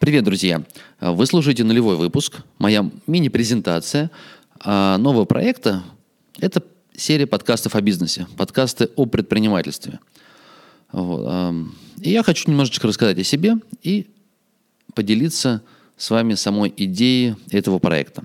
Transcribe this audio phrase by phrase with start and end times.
[0.00, 0.64] Привет, друзья!
[0.98, 4.10] Вы слушаете нулевой выпуск, моя мини-презентация
[4.58, 5.84] а, нового проекта.
[6.38, 6.62] Это
[6.96, 10.00] серия подкастов о бизнесе, подкасты о предпринимательстве.
[10.94, 10.96] И
[11.98, 14.06] я хочу немножечко рассказать о себе и
[14.94, 15.60] поделиться
[15.98, 18.24] с вами самой идеей этого проекта.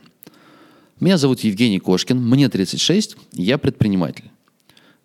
[1.02, 4.32] Меня зовут Евгений Кошкин, мне 36, я предприниматель.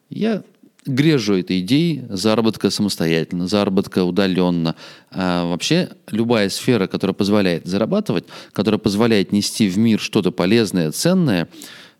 [0.08, 0.44] Я
[0.86, 4.74] грежу этой идеей заработка самостоятельно, заработка удаленно.
[5.10, 11.48] А вообще любая сфера, которая позволяет зарабатывать, которая позволяет нести в мир что-то полезное, ценное,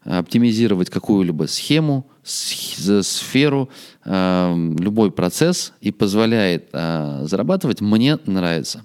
[0.04, 3.68] оптимизировать какую-либо схему, сферу,
[4.04, 8.84] а, любой процесс и позволяет а, зарабатывать, мне нравится.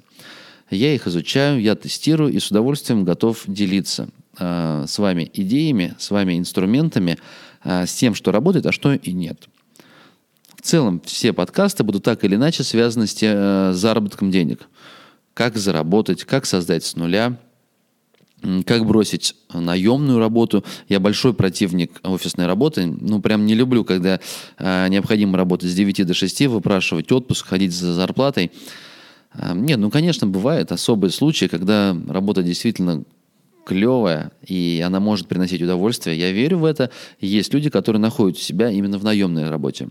[0.69, 6.11] Я их изучаю, я тестирую и с удовольствием готов делиться а, с вами идеями, с
[6.11, 7.17] вами инструментами,
[7.63, 9.47] с тем, что работает, а что и нет
[10.65, 14.67] целом все подкасты будут так или иначе связаны с э, заработком денег.
[15.33, 17.37] Как заработать, как создать с нуля,
[18.65, 20.63] как бросить наемную работу.
[20.87, 22.85] Я большой противник офисной работы.
[22.85, 24.19] Ну, прям не люблю, когда
[24.57, 28.51] э, необходимо работать с 9 до 6, выпрашивать отпуск, ходить за зарплатой.
[29.33, 33.03] Э, нет, ну, конечно, бывают особые случаи, когда работа действительно
[33.65, 36.17] клевая, и она может приносить удовольствие.
[36.17, 36.91] Я верю в это.
[37.19, 39.89] Есть люди, которые находят себя именно в наемной работе.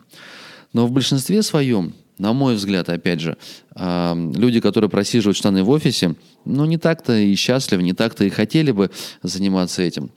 [0.75, 3.39] Но в большинстве своем, на мой взгляд, опять же,
[3.75, 8.73] люди, которые просиживают штаны в офисе, ну, не так-то и счастливы, не так-то и хотели
[8.73, 8.91] бы
[9.23, 10.11] заниматься этим.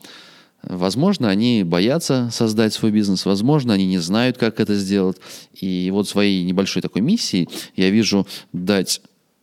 [0.62, 5.16] Возможно, они боятся создать свой бизнес, возможно, они не знают, как это сделать.
[5.54, 9.00] И вот своей небольшой такой миссией я вижу дать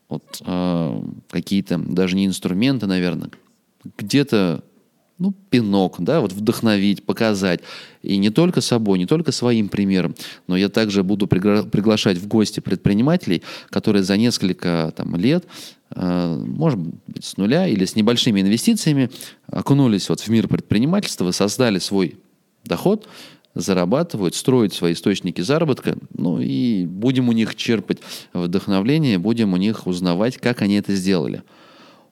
[0.10, 3.32] вот, э, какие-то, даже не инструменты, наверное,
[3.98, 4.64] где-то
[5.18, 7.62] ну, пинок, да, вот вдохновить, показать.
[8.02, 10.14] И не только собой, не только своим примером,
[10.48, 15.46] но я также буду пригла- приглашать в гости предпринимателей, которые за несколько там, лет,
[15.92, 19.10] э, может быть, с нуля или с небольшими инвестициями
[19.48, 22.18] окунулись вот в мир предпринимательства, создали свой
[22.66, 23.08] доход,
[23.54, 28.00] зарабатывают, строят свои источники заработка, ну и будем у них черпать
[28.34, 31.42] вдохновление, будем у них узнавать, как они это сделали.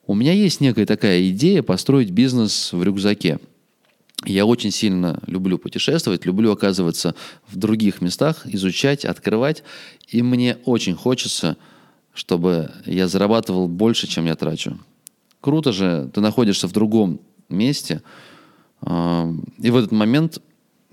[0.06, 3.38] У меня есть некая такая идея построить бизнес в рюкзаке.
[4.26, 7.14] Я очень сильно люблю путешествовать, люблю оказываться
[7.46, 9.62] в других местах, изучать, открывать.
[10.08, 11.56] И мне очень хочется,
[12.12, 14.78] чтобы я зарабатывал больше, чем я трачу.
[15.40, 18.02] Круто же, ты находишься в другом месте,
[18.80, 20.40] а, и в этот момент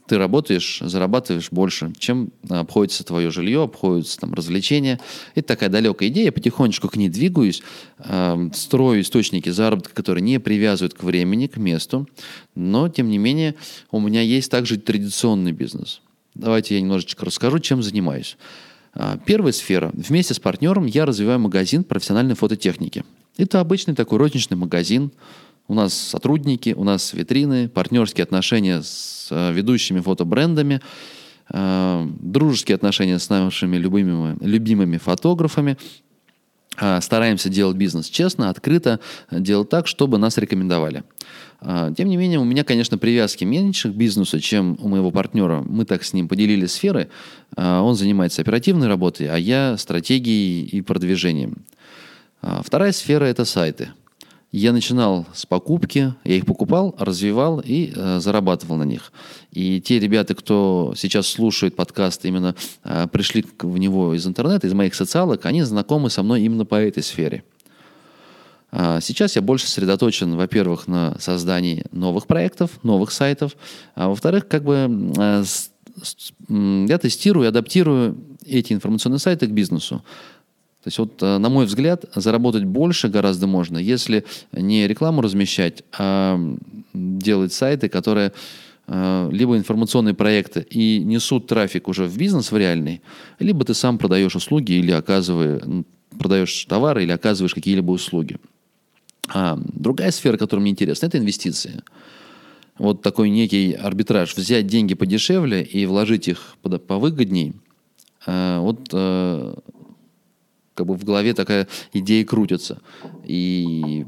[0.07, 4.99] ты работаешь, зарабатываешь больше, чем обходится твое жилье, обходятся там развлечения.
[5.35, 7.61] Это такая далекая идея, я потихонечку к ней двигаюсь,
[7.99, 12.07] э, строю источники заработка, которые не привязывают к времени, к месту,
[12.55, 13.55] но, тем не менее,
[13.91, 16.01] у меня есть также традиционный бизнес.
[16.35, 18.37] Давайте я немножечко расскажу, чем занимаюсь.
[18.93, 19.91] А, первая сфера.
[19.93, 23.03] Вместе с партнером я развиваю магазин профессиональной фототехники.
[23.37, 25.11] Это обычный такой розничный магазин,
[25.67, 30.81] у нас сотрудники, у нас витрины, партнерские отношения с э, ведущими фотобрендами,
[31.49, 35.77] э, дружеские отношения с нашими любимыми, любимыми фотографами.
[36.77, 38.99] Э, стараемся делать бизнес честно, открыто,
[39.31, 41.03] делать так, чтобы нас рекомендовали.
[41.95, 45.61] Тем не менее, у меня, конечно, привязки меньше к бизнесу, чем у моего партнера.
[45.61, 47.09] Мы так с ним поделили сферы.
[47.55, 51.63] Он занимается оперативной работой, а я стратегией и продвижением.
[52.41, 53.91] Вторая сфера– это сайты–
[54.51, 59.13] я начинал с покупки, я их покупал, развивал и э, зарабатывал на них.
[59.51, 64.73] И те ребята, кто сейчас слушает подкаст, именно э, пришли в него из интернета, из
[64.73, 67.43] моих социалок, они знакомы со мной именно по этой сфере.
[68.71, 73.55] А сейчас я больше сосредоточен, во-первых, на создании новых проектов, новых сайтов,
[73.95, 75.43] а во-вторых, как бы э,
[76.49, 80.03] я тестирую, адаптирую эти информационные сайты к бизнесу.
[80.83, 85.83] То есть вот, э, на мой взгляд, заработать больше гораздо можно, если не рекламу размещать,
[85.97, 86.39] а
[86.93, 88.33] делать сайты, которые
[88.87, 93.01] э, либо информационные проекты и несут трафик уже в бизнес, в реальный,
[93.37, 95.61] либо ты сам продаешь услуги или оказываешь,
[96.17, 98.37] продаешь товары или оказываешь какие-либо услуги.
[99.29, 101.83] А другая сфера, которая мне интересна, это инвестиции.
[102.79, 104.35] Вот такой некий арбитраж.
[104.35, 106.55] Взять деньги подешевле и вложить их
[106.87, 107.53] повыгодней.
[108.25, 108.89] Э, вот
[110.81, 112.81] как бы в голове такая идея крутится.
[113.23, 114.05] И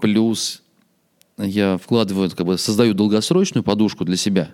[0.00, 0.62] плюс
[1.38, 4.50] я вкладываю, как бы создаю долгосрочную подушку для себя.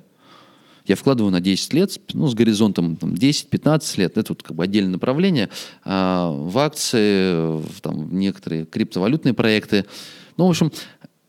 [0.84, 4.92] Я вкладываю на 10 лет, ну, с горизонтом 10-15 лет, это вот как бы отдельное
[4.92, 5.48] направление,
[5.84, 9.86] а в акции, в, там, в некоторые криптовалютные проекты.
[10.36, 10.70] Ну, в общем,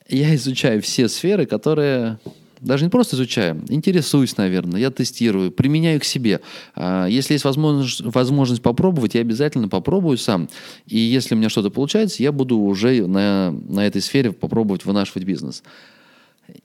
[0.10, 2.20] я изучаю все сферы, которые
[2.64, 6.40] Даже не просто изучаю, интересуюсь, наверное, я тестирую, применяю к себе.
[6.76, 10.48] А, если есть возможность, возможность попробовать, я обязательно попробую сам.
[10.88, 15.26] И если у меня что-то получается, я буду уже на, на этой сфере попробовать вынашивать
[15.26, 15.64] бизнес.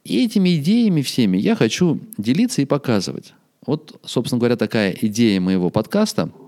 [0.05, 3.35] И этими идеями всеми я хочу делиться и показывать.
[3.67, 6.31] Вот, собственно говоря, такая идея моего подкаста–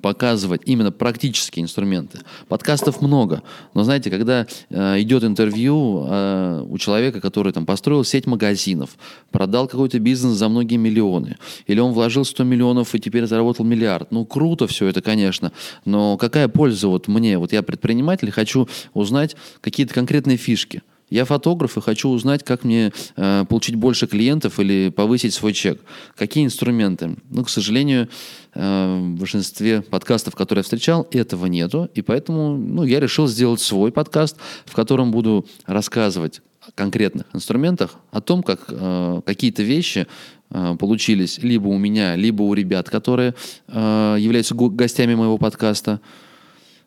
[0.00, 2.18] показывать именно практические инструменты.
[2.48, 3.42] Подкастов много,
[3.74, 8.90] но знаете, когда э, идет интервью э, у человека, который там построил сеть магазинов,
[9.30, 11.36] продал какой-то бизнес за многие миллионы,
[11.66, 15.52] или он вложил 100 миллионов и теперь заработал миллиард, ну круто все это, конечно,
[15.84, 20.82] но какая польза вот мне, вот я предприниматель, хочу узнать какие-то конкретные фишки.
[21.10, 25.80] Я фотограф и хочу узнать, как мне э, получить больше клиентов или повысить свой чек.
[26.16, 27.16] Какие инструменты?
[27.30, 28.08] Ну, к сожалению,
[28.54, 31.88] э, в большинстве подкастов, которые я встречал, этого нету.
[31.94, 37.94] И поэтому ну, я решил сделать свой подкаст, в котором буду рассказывать о конкретных инструментах,
[38.10, 40.06] о том, как э, какие-то вещи
[40.50, 43.34] э, получились либо у меня, либо у ребят, которые
[43.68, 46.00] э, являются гостями моего подкаста.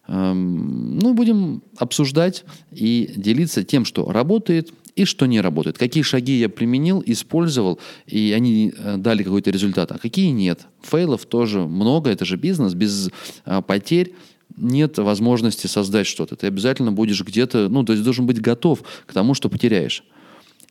[0.07, 5.77] Эм, ну, будем обсуждать и делиться тем, что работает и что не работает.
[5.77, 10.67] Какие шаги я применил, использовал, и они э, дали какой-то результат, а какие нет.
[10.81, 13.09] Фейлов тоже много, это же бизнес, без
[13.45, 14.13] а, потерь
[14.57, 16.35] нет возможности создать что-то.
[16.35, 20.03] Ты обязательно будешь где-то, ну, то есть должен быть готов к тому, что потеряешь.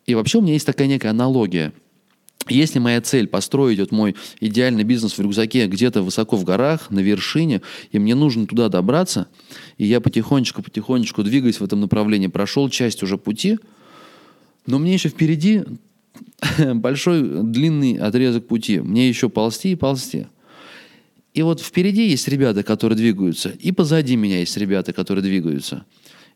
[0.06, 1.72] И вообще у меня есть такая некая аналогия–
[2.50, 7.00] если моя цель построить вот мой идеальный бизнес в рюкзаке где-то высоко в горах, на
[7.00, 7.62] вершине,
[7.92, 9.28] и мне нужно туда добраться,
[9.78, 13.58] и я потихонечку-потихонечку двигаюсь в этом направлении, прошел часть уже пути,
[14.66, 15.64] но мне еще впереди
[16.74, 18.80] большой длинный отрезок пути.
[18.80, 20.26] Мне еще ползти и ползти.
[21.32, 25.84] И вот впереди есть ребята, которые двигаются, и позади меня есть ребята, которые двигаются.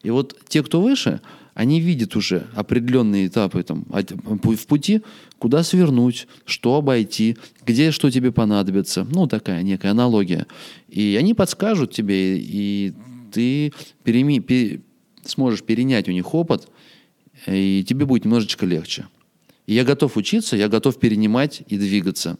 [0.04, 1.20] И вот те, кто выше–
[1.54, 5.02] они видят уже определенные этапы там, в пути,
[5.38, 9.06] куда свернуть, что обойти, где что тебе понадобится.
[9.08, 10.46] Ну, такая некая аналогия.
[10.88, 12.92] И они подскажут тебе, и
[13.32, 13.72] ты
[14.02, 14.80] переми, пер,
[15.24, 16.68] сможешь перенять у них опыт,
[17.46, 19.06] и тебе будет немножечко легче.
[19.66, 22.36] И я готов учиться, я готов перенимать и двигаться.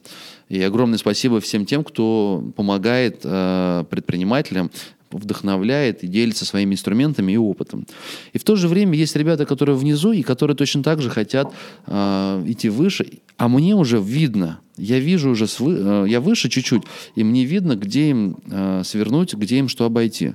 [0.47, 4.69] И огромное спасибо всем тем, кто помогает э, предпринимателям
[5.11, 7.85] вдохновляет и делится своими инструментами и опытом.
[8.33, 11.53] И в то же время есть ребята, которые внизу и которые точно так же хотят
[11.87, 16.83] э, идти выше, а мне уже видно, я вижу уже, свы, э, я выше чуть-чуть,
[17.15, 20.33] и мне видно, где им э, свернуть, где им что обойти.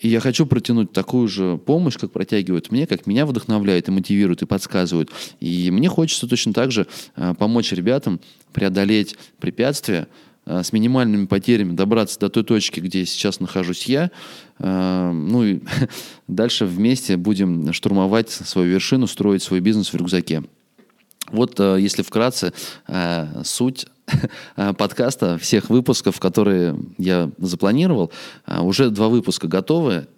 [0.00, 4.40] И я хочу протянуть такую же помощь, как протягивают мне, как меня вдохновляют и мотивируют,
[4.40, 5.10] и подсказывают.
[5.40, 6.86] И мне хочется точно так же
[7.16, 8.20] э, помочь ребятам
[8.52, 10.08] преодолеть препятствия,
[10.62, 14.10] с минимальными потерями добраться до той точки, где сейчас нахожусь я.
[14.58, 15.60] Э, ну и
[16.28, 20.42] дальше вместе будем штурмовать свою вершину, строить свой бизнес в рюкзаке.
[21.30, 22.52] Вот, э, если вкратце,
[23.44, 23.86] суть
[24.76, 28.10] подкаста, всех выпусков, которые я запланировал.
[28.48, 30.08] Уже два выпуска готовы.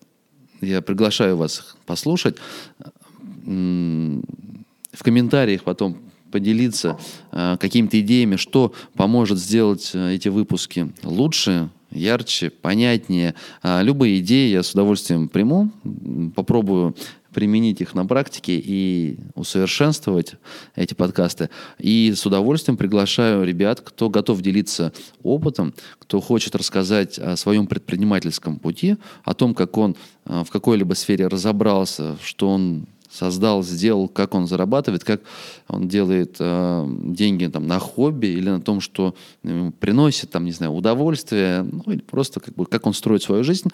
[0.63, 2.37] Я приглашаю вас послушать.
[3.45, 5.99] В комментариях потом
[6.33, 6.99] поделиться
[7.31, 13.35] э, какими-то идеями, что поможет сделать э, эти выпуски лучше, ярче, понятнее.
[13.63, 15.71] Э, любые идеи я с удовольствием приму,
[16.35, 16.97] попробую
[17.33, 20.35] применить их на практике и усовершенствовать
[20.75, 21.49] эти подкасты.
[21.79, 24.93] И с удовольствием приглашаю ребят, кто готов делиться
[25.23, 29.97] опытом, кто хочет рассказать о своем предпринимательском пути, о том, как он
[30.27, 35.23] в какой-либо сфере разобрался, что он создал, сделал, как он зарабатывает, как
[35.69, 40.53] он делает э, деньги там, на хобби или на том, что э, приносит там, не
[40.53, 43.69] знаю, удовольствие, ну или просто как, бы, как он строит свою жизнь.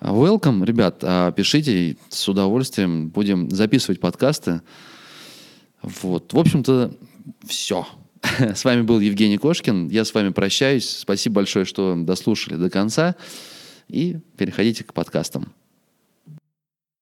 [0.00, 0.98] Welcome, ребят,
[1.34, 4.60] пишите, с удовольствием будем записывать подкасты.
[5.82, 6.94] Вот, в общем-то,
[7.46, 7.86] все.
[8.54, 9.88] С вами был Евгений Кошкин.
[9.88, 10.88] Я с вами прощаюсь.
[10.88, 13.16] Спасибо большое, что дослушали до конца.
[13.88, 15.52] И переходите к подкастам.